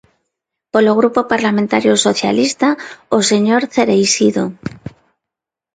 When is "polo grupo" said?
0.73-1.21